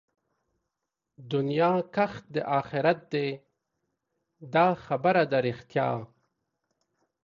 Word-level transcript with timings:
دنيا 1.31 1.73
کښت 1.95 2.23
د 2.35 2.37
آخرت 2.59 2.99
دئ 3.13 3.29
دا 4.53 4.67
خبره 4.85 5.23
ده 5.31 5.37
رښتيا 5.47 5.89